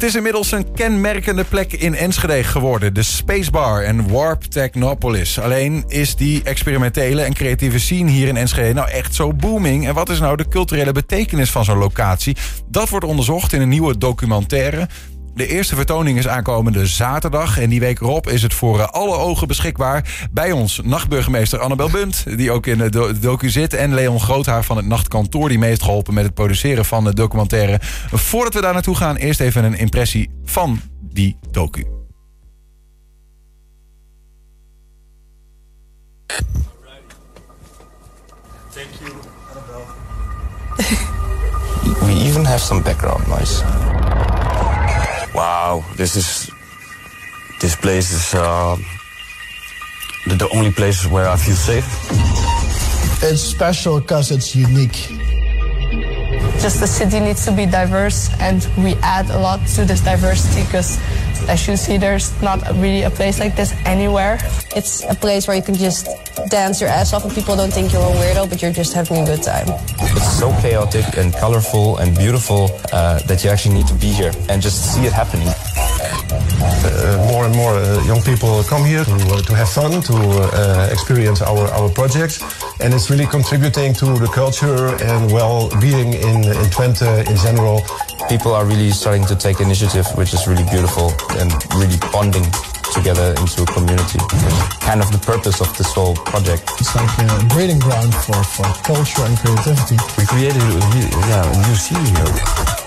[0.00, 2.94] Het is inmiddels een kenmerkende plek in Enschede geworden.
[2.94, 5.38] De Spacebar en Warp Technopolis.
[5.38, 9.86] Alleen is die experimentele en creatieve scene hier in Enschede nou echt zo booming.
[9.86, 12.36] En wat is nou de culturele betekenis van zo'n locatie?
[12.66, 14.88] Dat wordt onderzocht in een nieuwe documentaire.
[15.34, 17.58] De eerste vertoning is aankomende zaterdag.
[17.58, 20.28] En die week erop is het voor eh, alle ogen beschikbaar.
[20.30, 23.74] Bij ons nachtburgemeester Annabel Bunt, die ook in de docu zit.
[23.74, 27.78] En Leon Groothaar van het Nachtkantoor, die meest geholpen met het produceren van de documentaire.
[28.12, 31.84] Voordat we daar naartoe gaan, eerst even een impressie van die docu.
[38.72, 39.12] Thank you,
[39.50, 39.86] Annabel.
[42.06, 43.62] We even have some background noise.
[45.34, 46.50] Wow, this is
[47.60, 48.76] this place is uh,
[50.26, 51.86] the, the only place where I feel safe.
[53.22, 54.96] It's special because it's unique.
[56.58, 60.64] Just the city needs to be diverse, and we add a lot to this diversity
[60.64, 60.98] because,
[61.48, 64.38] as you see, there's not really a place like this anywhere.
[64.76, 66.06] It's a place where you can just
[66.48, 69.18] dance your ass off, and people don't think you're a weirdo, but you're just having
[69.18, 69.66] a good time.
[69.98, 74.32] It's so chaotic and colorful and beautiful uh, that you actually need to be here
[74.48, 75.48] and just see it happening.
[75.50, 80.14] Uh, more and more uh, young people come here to, uh, to have fun, to
[80.14, 82.40] uh, experience our, our projects.
[82.80, 87.82] And it's really contributing to the culture and well-being in, in Twente in general.
[88.28, 92.46] People are really starting to take initiative, which is really beautiful and really bonding
[92.92, 94.18] together into a community.
[94.80, 96.62] Kind of the purpose of this whole project.
[96.80, 99.96] It's like a breeding ground for, for culture and creativity.
[100.18, 100.80] We created a,
[101.28, 102.80] yeah, a new scene here.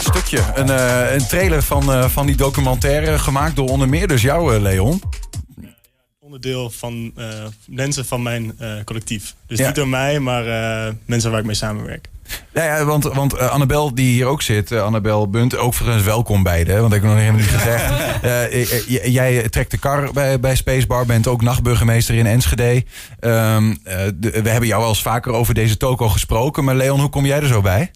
[0.00, 0.42] stukje.
[0.54, 4.54] Een, uh, een trailer van, uh, van die documentaire gemaakt door onder meer dus jou,
[4.54, 5.00] uh, Leon.
[6.44, 7.12] Onderdeel van
[7.66, 9.34] mensen van mijn collectief.
[9.46, 9.66] Dus ja.
[9.66, 10.44] niet door mij, maar
[11.04, 12.08] mensen waar ik mee samenwerk.
[12.52, 15.88] Ja, ja want, want uh, Annabel, die hier ook zit, uh, Annabel Bunt, ook voor
[15.88, 16.80] eens welkom beide.
[16.80, 17.92] Want ik heb nog helemaal niet gezegd.
[18.24, 22.84] Uh, jij trekt de kar bij, bij Spacebar, bent ook nachtburgemeester in Enschede.
[23.20, 23.78] Um,
[24.14, 26.64] de, we hebben jou wel eens vaker over deze toko gesproken.
[26.64, 27.90] Maar Leon, hoe kom jij er zo bij?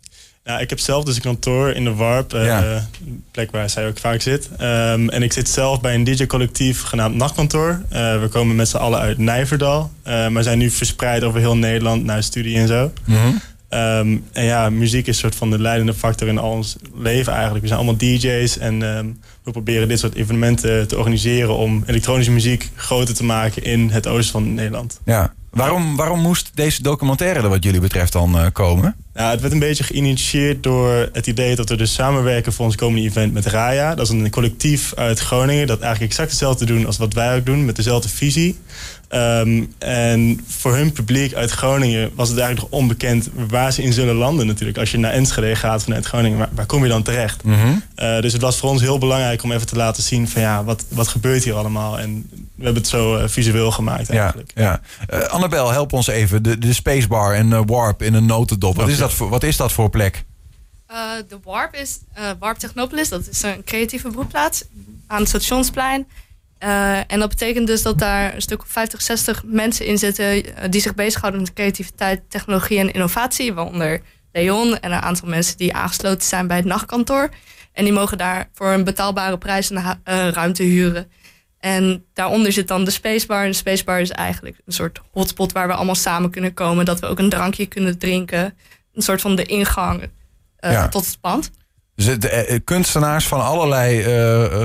[0.44, 2.88] Nou, ik heb zelf dus een kantoor in de Warp, ja.
[3.30, 4.48] plek waar zij ook vaak zit.
[4.60, 7.82] Um, en ik zit zelf bij een DJ-collectief genaamd Nachtkantoor.
[7.90, 12.22] we komen met z'n allen uit Nijverdal, maar zijn nu verspreid over heel Nederland naar
[12.22, 12.92] studie en zo.
[13.04, 13.40] Mm -hmm.
[13.70, 17.32] Um, en ja, muziek is een soort van de leidende factor in al ons leven
[17.32, 17.60] eigenlijk.
[17.60, 22.32] We zijn allemaal DJ's en um, we proberen dit soort evenementen te organiseren om elektronische
[22.32, 25.00] muziek groter te maken in het oosten van Nederland.
[25.04, 25.32] Ja.
[25.50, 28.96] Waarom, waarom moest deze documentaire er wat jullie betreft dan uh, komen?
[29.18, 32.74] Nou, het werd een beetje geïnitieerd door het idee dat we dus samenwerken voor ons
[32.76, 33.94] komende event met Raya.
[33.94, 37.46] Dat is een collectief uit Groningen dat eigenlijk exact hetzelfde doen als wat wij ook
[37.46, 38.58] doen, met dezelfde visie.
[39.10, 43.92] Um, en voor hun publiek uit Groningen was het eigenlijk nog onbekend waar ze in
[43.92, 44.78] zullen landen natuurlijk.
[44.78, 47.42] Als je naar Enschede gaat vanuit Groningen, waar, waar kom je dan terecht?
[47.42, 47.82] Mm -hmm.
[47.96, 50.64] uh, dus het was voor ons heel belangrijk om even te laten zien van ja,
[50.64, 51.98] wat, wat gebeurt hier allemaal?
[51.98, 54.50] En we hebben het zo uh, visueel gemaakt eigenlijk.
[54.54, 54.80] Ja,
[55.10, 55.18] ja.
[55.18, 56.42] Uh, Annabel, help ons even.
[56.42, 58.76] De, de Spacebar en Warp in een notendop.
[58.76, 60.24] Wat, is dat wat is dat voor plek?
[61.28, 61.98] de Warp is
[62.38, 63.08] Warp Technopolis.
[63.08, 64.64] Dat is een creatieve broedplaats
[65.06, 66.06] aan het stationsplein.
[66.62, 70.42] Uh, en dat betekent dus dat daar een stuk of 50, 60 mensen in zitten
[70.70, 73.54] die zich bezighouden met creativiteit, technologie en innovatie.
[73.54, 74.02] Waaronder
[74.32, 77.28] Leon en een aantal mensen die aangesloten zijn bij het nachtkantoor.
[77.72, 81.10] En die mogen daar voor een betaalbare prijs een ruimte huren.
[81.58, 83.44] En daaronder zit dan de Spacebar.
[83.44, 86.84] En de Spacebar is eigenlijk een soort hotspot waar we allemaal samen kunnen komen.
[86.84, 88.58] Dat we ook een drankje kunnen drinken.
[88.98, 90.10] Een soort van de ingang
[90.58, 90.88] ja.
[90.88, 91.50] tot het pand.
[91.94, 94.02] Dus de, kunstenaars van allerlei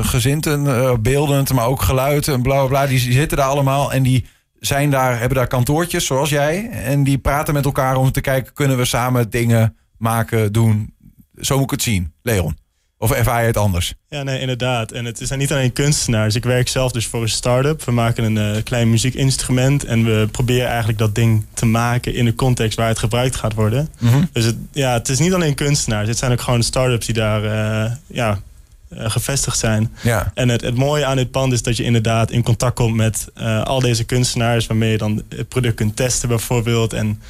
[0.04, 4.26] gezinten, beeldend, maar ook geluid en bla bla bla, die zitten daar allemaal en die
[4.60, 6.70] zijn daar, hebben daar kantoortjes zoals jij.
[6.70, 10.94] En die praten met elkaar om te kijken, kunnen we samen dingen maken, doen.
[11.36, 12.58] Zo moet ik het zien, Leon.
[13.04, 13.94] Of ervaar je het anders?
[14.10, 14.92] Ja, nee, inderdaad.
[14.92, 16.36] En het zijn niet alleen kunstenaars.
[16.36, 17.84] Ik werk zelf dus voor een start-up.
[17.84, 19.84] We maken een uh, klein muziekinstrument.
[19.84, 23.54] En we proberen eigenlijk dat ding te maken in de context waar het gebruikt gaat
[23.54, 23.90] worden.
[24.00, 24.30] Mm -hmm.
[24.32, 26.08] Dus het, ja, het is niet alleen kunstenaars.
[26.08, 28.40] Het zijn ook gewoon start-ups die daar uh, ja,
[28.90, 29.92] uh, gevestigd zijn.
[30.02, 30.32] Ja.
[30.34, 33.28] En het, het mooie aan dit pand is dat je inderdaad in contact komt met
[33.64, 34.68] al deze kunstenaars.
[34.68, 36.94] Waarmee je dan het product kunt testen bijvoorbeeld.
[36.94, 37.22] En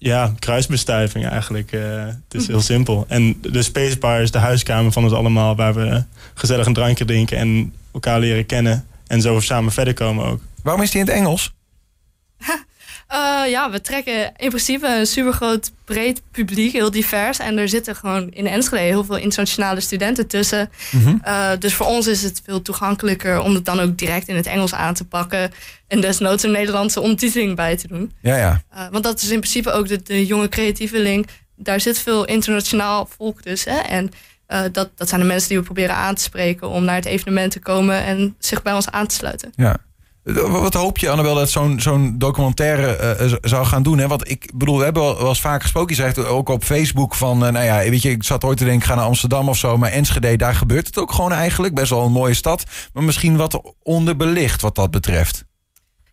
[0.00, 1.72] ja, kruisbestuiving eigenlijk.
[1.72, 3.04] Uh, het is heel simpel.
[3.08, 5.56] En de Spacebar is de huiskamer van ons allemaal...
[5.56, 6.04] waar we
[6.34, 8.86] gezellig een drankje drinken en elkaar leren kennen...
[9.06, 10.40] en zo samen verder komen ook.
[10.62, 11.52] Waarom is die in het Engels?
[13.10, 17.38] Eh, ja, we trekken in principe een supergroot, breed publiek, heel divers.
[17.38, 20.70] En er zitten gewoon in Enschede heel veel internationale studenten tussen.
[20.90, 21.16] Mhm.
[21.22, 24.46] Eh, dus voor ons is het veel toegankelijker om het dan ook direct in het
[24.46, 25.50] Engels aan te pakken.
[25.86, 28.12] En desnoods een Nederlandse ondertiteling bij te doen.
[28.20, 28.62] Ja, ja.
[28.70, 31.26] Eh, want dat is in principe ook de, de jonge creatieveling.
[31.56, 33.88] Daar zit veel internationaal volk tussen.
[33.88, 34.10] En
[34.72, 37.52] dat, dat zijn de mensen die we proberen aan te spreken om naar het evenement
[37.52, 39.52] te komen en zich bij ons aan te sluiten.
[39.56, 39.76] Ja.
[40.24, 43.98] Wat hoop je, Annabel, dat zo'n documentaire eh, z- zou gaan doen?
[43.98, 44.08] Hè?
[44.08, 45.96] Want ik bedoel, we hebben wel eens vaak gesproken.
[45.96, 48.64] Je zegt ook op Facebook van, eh, nou ja, weet je, ik zat ooit te
[48.64, 49.76] denken, ga naar Amsterdam of zo.
[49.76, 51.74] Maar Enschede, daar gebeurt het ook gewoon eigenlijk.
[51.74, 52.64] Best wel een mooie stad.
[52.92, 55.44] Maar misschien wat onderbelicht wat dat betreft.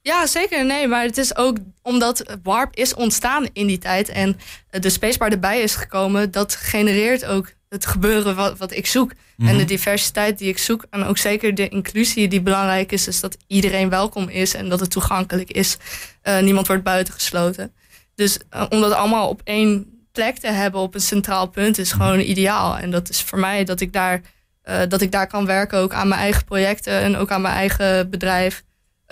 [0.01, 0.65] Ja, zeker.
[0.65, 4.37] Nee, maar het is ook omdat Warp is ontstaan in die tijd en
[4.69, 6.31] de Spacebar erbij is gekomen.
[6.31, 9.11] Dat genereert ook het gebeuren wat, wat ik zoek.
[9.37, 10.85] En de diversiteit die ik zoek.
[10.89, 13.03] En ook zeker de inclusie die belangrijk is.
[13.03, 15.77] Dus dat iedereen welkom is en dat het toegankelijk is.
[16.21, 17.73] Eh, niemand wordt buitengesloten.
[18.15, 21.91] Dus eh, om dat allemaal op één plek te hebben op een centraal punt is
[21.91, 22.77] gewoon ideaal.
[22.77, 24.21] En dat is voor mij dat ik daar,
[24.61, 25.79] eh, dat ik daar kan werken.
[25.79, 28.63] Ook aan mijn eigen projecten en ook aan mijn eigen bedrijf.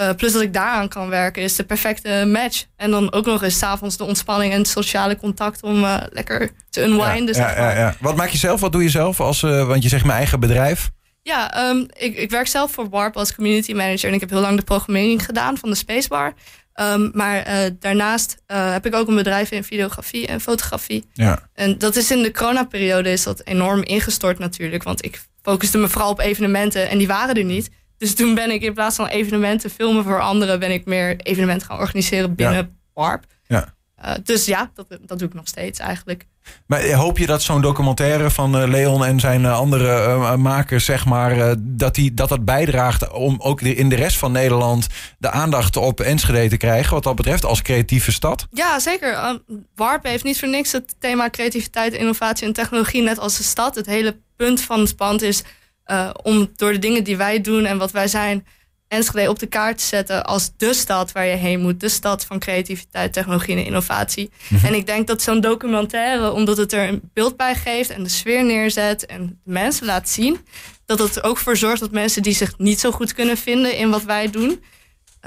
[0.02, 2.66] Uh, plus dat ik daaraan kan werken is de perfecte match.
[2.76, 5.98] En dan ook nog eens 's avonds de ontspanning en het sociale contact om uh,
[6.10, 7.36] lekker te unwinden.
[7.36, 7.96] ja, ja, ja.
[8.00, 8.60] Wat maak je zelf?
[8.60, 9.20] Wat doe je zelf?
[9.20, 10.92] Als, uh, want je zegt mijn eigen bedrijf.
[11.22, 14.10] Ja, um, ik, ik, werk zelf voor Warp als community manager.
[14.10, 16.34] En ik heb heel lang de programmering gedaan van de Spacebar.
[16.82, 21.06] Um, maar daarnaast heb ik ook een bedrijf in videografie en fotografie.
[21.14, 21.50] Ja.
[21.54, 24.84] En dat is in de coronaperiode is dat enorm ingestort natuurlijk.
[24.84, 27.70] Want ik focuste me vooral op evenementen en die waren er niet.
[27.98, 31.68] Dus toen ben ik in plaats van evenementen filmen voor anderen, ben ik meer evenementen
[31.68, 32.78] gaan organiseren binnen.
[32.94, 33.26] Warp.
[33.48, 33.74] Ja.
[34.06, 36.26] Uh, dus ja, dat, dat doe ik nog steeds eigenlijk.
[36.66, 41.06] Maar hoop je dat zo'n documentaire van uh, Leon en zijn uh, andere makers, zeg
[41.06, 44.88] maar, dat, die, dat dat bijdraagt om ook in de rest van Nederland
[45.18, 48.48] de aandacht op Enschede te krijgen, wat dat betreft, als creatieve stad?
[48.52, 49.40] Ja, zeker.
[49.76, 53.76] Warp heeft niet voor niks het thema creativiteit, innovatie en technologie, net als de stad.
[53.76, 55.44] Het hele punt van het pand is
[55.88, 58.46] uh, om door de dingen die wij doen en wat wij zijn,
[58.88, 61.80] Enschede op de kaart te zetten als de stad waar je heen moet.
[61.80, 64.30] De stad van creativiteit, technologie en innovatie.
[64.48, 64.68] Mm -hmm.
[64.68, 68.10] En ik denk dat zo'n documentaire, omdat het er een beeld bij geeft en de
[68.10, 70.38] sfeer neerzet en de mensen laat zien,
[70.86, 73.78] dat het er ook voor zorgt dat mensen die zich niet zo goed kunnen vinden
[73.78, 74.64] in wat wij doen,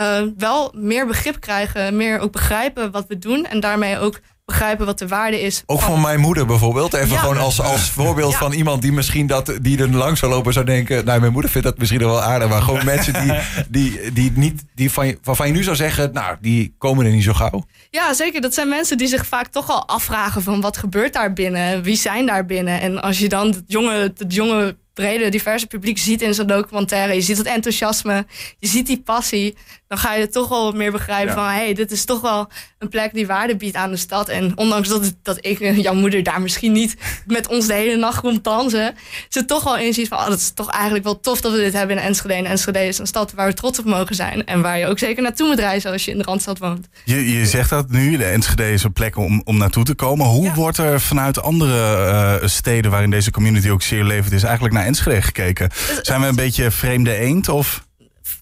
[0.01, 4.87] uh, wel meer begrip krijgen, meer ook begrijpen wat we doen en daarmee ook begrijpen
[4.87, 5.63] wat de waarde is.
[5.67, 6.95] Ook van, van mijn moeder bijvoorbeeld.
[6.95, 7.19] Even Ja.
[7.19, 8.39] gewoon als, als voorbeeld Ja.
[8.39, 11.05] van iemand die misschien dat, die er langs zou lopen zou denken.
[11.05, 12.49] Nou, mijn moeder vindt dat misschien wel aardig.
[12.49, 13.33] Maar gewoon mensen die,
[13.69, 17.13] die, die niet, die van, je- waarvan je nu zou zeggen, nou, die komen er
[17.13, 17.65] niet zo gauw.
[17.91, 18.41] Ja, zeker.
[18.41, 21.83] Dat zijn mensen die zich vaak toch al afvragen van wat gebeurt daar binnen?
[21.83, 22.81] Wie zijn daar binnen?
[22.81, 27.15] En als je dan het jonge, het jonge brede, diverse publiek ziet in zo'n documentaire,
[27.15, 28.27] je ziet het enthousiasme,
[28.59, 29.57] je ziet die passie,
[29.89, 31.35] dan ga je het toch wel wat meer begrijpen Ja.
[31.35, 32.49] van hé, hey, dit is toch wel
[32.79, 34.29] een plek die waarde biedt aan de stad.
[34.29, 36.97] En ondanks dat, het- dat ik en jouw moeder daar misschien niet
[37.27, 38.95] met ons de hele nacht rond dansen,
[39.29, 41.73] ze toch wel inziet van oh, dat is toch eigenlijk wel tof dat we dit
[41.73, 42.35] hebben in Enschede.
[42.35, 44.99] En Enschede is een stad waar we trots op mogen zijn en waar je ook
[44.99, 46.89] zeker naartoe moet reizen als je in de Randstad woont.
[47.05, 50.27] Je, je zegt dat nu, de Enschede is een plek om, om naartoe te komen.
[50.27, 50.55] Hoe Ja.
[50.55, 51.97] wordt er vanuit andere
[52.41, 55.71] eh, steden waarin deze community ook zeer levend is, eigenlijk naar Enschede gekeken?
[56.03, 57.49] Zijn we een beetje vreemde eend?
[57.49, 57.87] Of?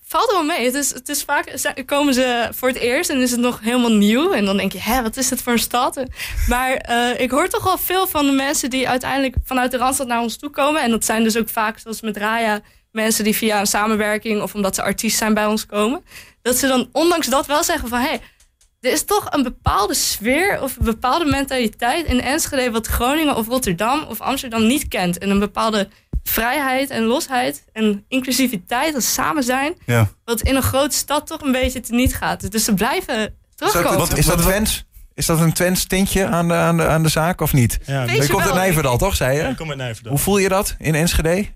[0.09, 0.65] Valt wel mee.
[0.65, 3.93] Het is, het is vaak komen ze voor het eerst en is het nog helemaal
[3.93, 4.33] nieuw.
[4.33, 6.03] En dan denk je, hè, wat is dit voor een stad?
[6.49, 10.07] Maar eh, ik hoor toch wel veel van de mensen die uiteindelijk vanuit de Randstad
[10.07, 10.83] naar ons toe komen.
[10.83, 12.61] En dat zijn dus ook vaak, zoals met Raya,
[12.93, 16.05] mensen die via een samenwerking of omdat ze artiest zijn bij ons komen.
[16.43, 18.21] Dat ze dan ondanks dat wel zeggen van, hé, hey,
[18.81, 23.47] er is toch een bepaalde sfeer of een bepaalde mentaliteit in Enschede wat Groningen of
[23.47, 25.19] Rotterdam of Amsterdam niet kent.
[25.19, 25.89] En een bepaalde
[26.31, 30.09] vrijheid en losheid en inclusiviteit en samen zijn Ja.
[30.25, 32.51] wat in een grote stad toch een beetje teniet gaat.
[32.51, 33.99] Dus ze blijven Is terugkomen.
[33.99, 34.85] dat, wat, is dat Twents?
[35.15, 37.79] Is dat een Twents tintje aan de, aan de, aan de zaak of niet?
[37.87, 39.43] Ja, Je komt uit Nijverdal, toch, zei je?
[39.43, 40.13] ja, ik kom uit Nijverdal.
[40.13, 41.47] Hoe voel je dat in Enschede?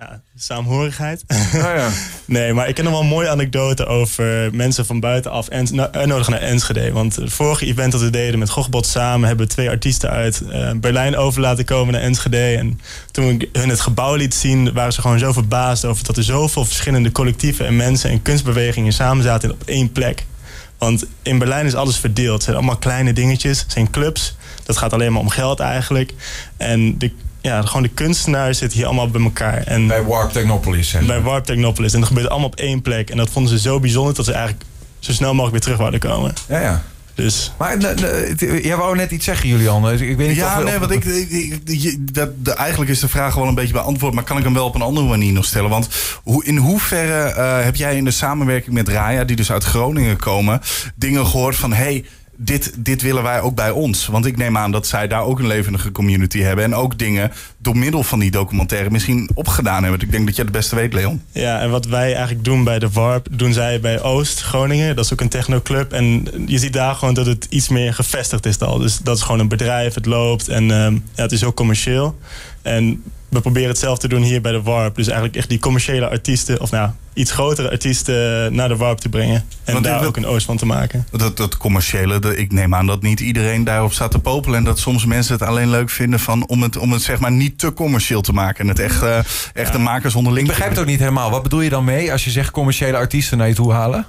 [0.00, 1.24] Ja, saamhorigheid.
[1.28, 1.88] Oh, ja.
[2.24, 5.92] Nee, maar ik ken nog wel een mooie anekdote over mensen van buitenaf en nou,
[5.92, 6.92] uitnodigen naar Enschede.
[6.92, 10.42] Want het vorige event dat we deden met Gochbot samen hebben we twee artiesten uit
[10.48, 12.56] eh, Berlijn over laten komen naar Enschede.
[12.56, 12.80] En
[13.10, 16.22] toen ik hun het gebouw liet zien, waren ze gewoon zo verbaasd over dat er
[16.22, 20.26] zoveel verschillende collectieven en mensen en kunstbewegingen samen zaten op één plek.
[20.78, 22.34] Want in Berlijn is alles verdeeld.
[22.34, 23.60] Het zijn allemaal kleine dingetjes.
[23.60, 24.36] Het zijn clubs.
[24.64, 26.14] Dat gaat alleen maar om geld eigenlijk.
[26.56, 29.62] En de, ja, gewoon de kunstenaars zitten hier allemaal bij elkaar.
[29.62, 30.92] En Bij Warp Technopolis.
[30.92, 31.04] maar.
[31.04, 31.92] bij Warp Technopolis.
[31.92, 33.10] En dat gebeurt allemaal op één plek.
[33.10, 34.64] En dat vonden ze zo bijzonder dat ze eigenlijk
[34.98, 36.34] zo snel mogelijk weer terug wouden komen.
[36.48, 36.82] Ja, ja.
[37.14, 39.82] Dus Maar eh, eh, jij wou net iets zeggen, Julian.
[39.82, 42.52] Dus Ik weet niet of Ja, nee, of- want ik, ik, ik- je- dat, de,
[42.54, 44.82] eigenlijk is de vraag wel een beetje beantwoord, maar kan ik hem wel op een
[44.82, 45.70] andere manier nog stellen?
[45.70, 45.88] Want
[46.22, 50.16] hoe, in hoeverre eh, heb jij in de samenwerking met Raya, die dus uit Groningen
[50.16, 50.60] komen,
[50.94, 52.04] dingen gehoord van hey,
[52.42, 54.06] dit, dit willen wij ook bij ons?
[54.06, 57.32] Want ik neem aan dat zij daar ook een levendige community hebben en ook dingen
[57.58, 60.00] door middel van die documentaire misschien opgedaan hebben.
[60.00, 61.22] Ik denk dat jij het beste weet, Leon.
[61.32, 64.96] Ja, en wat wij eigenlijk doen bij de Warp, doen zij bij Oost Groningen.
[64.96, 65.92] Dat is ook een technoclub.
[65.92, 68.78] En je ziet daar gewoon dat het iets meer gevestigd is al.
[68.78, 72.18] Dus dat is gewoon een bedrijf, het loopt en ehm, het is ook commercieel.
[72.62, 74.94] En we proberen het zelf te doen hier bij de Warp.
[74.96, 79.08] Dus eigenlijk echt die commerciële artiesten, of nou, iets grotere artiesten naar de Warp te
[79.08, 79.44] brengen.
[79.64, 81.06] En Want daar ook een Oost van te maken.
[81.10, 84.58] Dat, dat commerciële, dat- ik neem aan dat niet iedereen daarop staat te popelen.
[84.58, 87.32] En dat soms mensen het alleen leuk vinden van om het, om het zeg maar
[87.32, 88.60] niet te commercieel te maken.
[88.60, 89.18] En het echt, eh,
[89.54, 91.30] echt de makers onderling Ik begrijp het ook niet helemaal.
[91.30, 94.06] Wat bedoel je dan mee als je zegt commerciële artiesten naar je toe halen?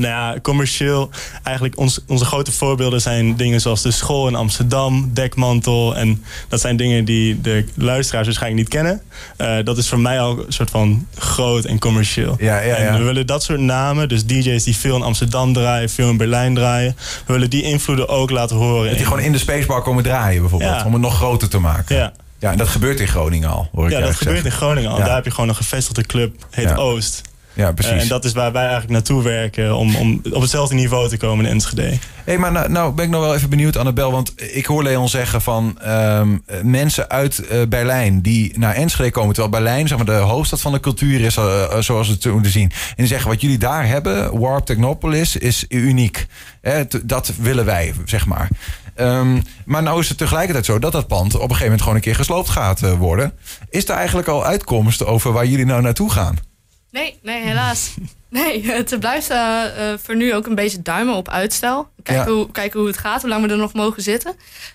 [0.00, 1.10] Nou ja, commercieel,
[1.42, 5.96] eigenlijk ons, onze grote voorbeelden zijn dingen zoals de school in Amsterdam, Dekmantel.
[5.96, 9.02] En dat zijn dingen die de luisteraars waarschijnlijk niet kennen.
[9.36, 12.36] Eh, dat is voor mij al een soort van groot en commercieel.
[12.38, 12.74] Ja, ja, ja.
[12.74, 16.16] En we willen dat soort namen, dus DJ's die veel in Amsterdam draaien, veel in
[16.16, 16.96] Berlijn draaien.
[17.26, 18.88] We willen die invloeden ook laten horen.
[18.88, 20.84] Dat die gewoon in de spacebar komen draaien bijvoorbeeld.
[20.84, 21.96] Om het nog groter te maken.
[21.96, 22.12] Ja.
[22.38, 24.50] Ja, en dat gebeurt in Groningen al, hoor ik Ja, dat gebeurt in.
[24.50, 24.96] Groningen al.
[24.96, 26.76] Daar heb je gewoon een gevestigde club, heet.
[26.76, 27.22] Oost.
[27.52, 27.92] Ja, precies.
[27.92, 31.16] Eh, en dat is waar wij eigenlijk naartoe werken om, om op hetzelfde niveau te
[31.16, 31.98] komen in Enschede.
[32.24, 34.12] Hé, maar nou, nou ben ik nog wel even benieuwd, Annabel.
[34.12, 39.10] Want ik hoor Leon zeggen van ehm, eh, mensen uit eh, Berlijn die naar Enschede
[39.10, 39.34] komen.
[39.34, 42.52] Terwijl Berlijn zeg maar, de hoofdstad van de cultuur is, eh, zoals we het moeten
[42.52, 42.70] zien.
[42.72, 46.26] En die zeggen wat jullie daar hebben, Warp Technopolis, is uniek.
[46.60, 48.48] Hè, dat willen wij, zeg maar.
[48.94, 51.96] Ehm, maar nou is het tegelijkertijd zo dat dat pand op een gegeven moment gewoon
[51.96, 53.32] een keer gesloopt gaat worden.
[53.70, 56.49] Is er eigenlijk al uitkomst over waar jullie nou naartoe gaan?
[56.90, 57.94] Nee, nee, helaas.
[58.30, 59.62] Nee, het blijft eh,
[60.02, 61.88] voor nu ook een beetje duimen op uitstel.
[62.02, 62.30] Kijken, Ja.
[62.38, 64.34] hoe, kijken hoe het gaat, hoe lang we er nog mogen zitten.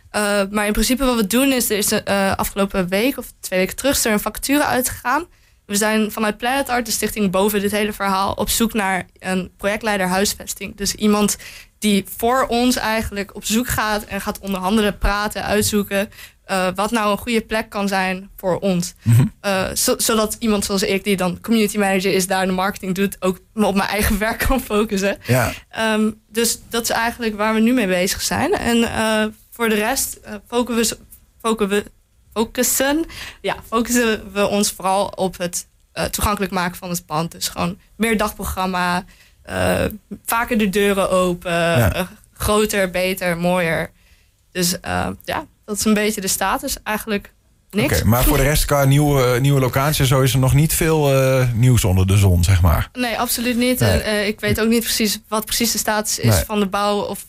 [0.09, 2.03] Eh, maar in principe wat we doen is, er is
[2.35, 5.25] afgelopen week of twee weken terug is er een vacature uitgegaan.
[5.65, 9.51] We zijn vanuit Planet Art, de stichting boven dit hele verhaal, op zoek naar een
[9.57, 10.75] projectleider huisvesting.
[10.77, 11.37] Dus iemand
[11.85, 16.09] die voor ons eigenlijk op zoek gaat en gaat onderhandelen, praten, uitzoeken.
[16.45, 18.93] eh, wat nou een goede plek kan zijn voor ons.
[19.41, 23.15] Eh, zo- zodat iemand zoals ik, die dan community manager is, daar de marketing doet,
[23.19, 25.17] ook op mijn eigen werk kan focussen.
[25.27, 25.51] Ja.
[25.69, 28.53] Ehm, dus dat is eigenlijk waar we nu mee bezig zijn.
[28.53, 31.03] En eh, voor de rest eh, focussen, we,
[31.41, 31.91] focussen, we,
[32.33, 33.05] focussen,
[33.41, 37.31] ja, focussen we ons vooral op het eh, toegankelijk maken van het pand.
[37.31, 39.03] Dus gewoon meer dagprogramma,
[39.45, 39.85] eh,
[40.25, 41.91] vaker de deuren open,
[42.33, 43.91] groter, beter, mooier.
[44.51, 46.77] Dus eh, ja, dat is een beetje de status.
[46.83, 47.33] Eigenlijk
[47.71, 48.03] niks.
[48.03, 51.47] Maar voor de rest, qua nieuwe, nieuwe locatie, zo is er nog niet veel eh,
[51.53, 52.89] nieuws onder de zon, zeg maar.
[52.93, 53.79] Nee, absoluut niet.
[53.79, 53.99] Nee.
[53.99, 56.43] En ik weet ook niet precies wat precies de status is Nee.
[56.45, 56.99] van de bouw.
[56.99, 57.25] Of...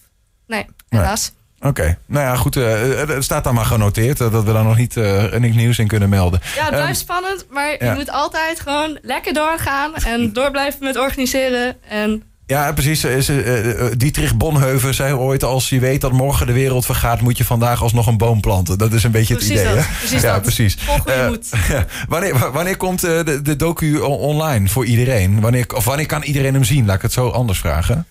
[0.46, 1.00] Nee, Nee.
[1.00, 1.32] helaas.
[1.60, 2.56] Oké, nou ja, goed.
[2.56, 5.78] eh, het staat dan maar genoteerd eh, dat we daar nog niet eh, niks nieuws
[5.78, 6.40] in kunnen melden.
[6.42, 7.90] Ja, het Ehm, blijft spannend, maar ja.
[7.90, 11.76] je moet altijd gewoon lekker doorgaan en door blijven met organiseren.
[11.88, 13.04] En Ja, precies.
[13.04, 15.44] Is, eh, eh, Dietrich Bonheuven zei ooit...
[15.44, 17.20] als je weet dat morgen de wereld vergaat...
[17.20, 18.78] moet je vandaag alsnog een boom planten.
[18.78, 19.90] Dat is een beetje Precies het idee, dat, hè?
[19.98, 20.42] precies ja, dat.
[20.42, 20.76] precies.
[20.80, 21.28] Volg Eh,
[22.08, 25.40] wanneer, wa- wanneer komt eh, de, de docu online voor iedereen?
[25.40, 26.86] Wanneer, of wanneer kan iedereen hem zien?
[26.86, 28.06] Laat ik het zo anders vragen.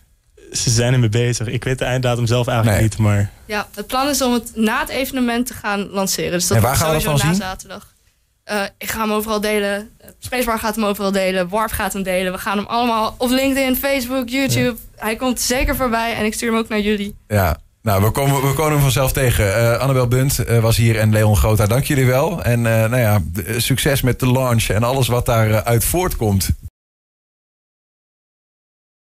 [0.51, 1.47] Ze zijn ermee bezig.
[1.47, 2.89] Ik weet de einddatum zelf eigenlijk Nee.
[2.89, 3.29] niet, maar...
[3.45, 6.31] ja, het plan is om het na het evenement te gaan lanceren.
[6.31, 7.35] Dus dat En waar gaan we dat na zien?
[7.35, 7.93] zaterdag.
[8.43, 9.89] Eh, ik ga hem overal delen.
[10.19, 11.49] Spacebar gaat hem overal delen.
[11.49, 12.31] Warp gaat hem delen.
[12.31, 14.75] We gaan hem allemaal op LinkedIn, Facebook, YouTube.
[14.95, 17.15] Hij komt zeker voorbij en ik stuur hem ook naar jullie.
[17.27, 19.55] Ja, nou, we komen, we komen hem vanzelf tegen.
[19.55, 21.65] Eh, Annabel Bunt eh, was hier en Leon Groota.
[21.65, 22.43] Dank jullie wel.
[22.43, 23.21] En eh, nou ja,
[23.57, 26.49] succes met de launch en alles wat daaruit uit voortkomt.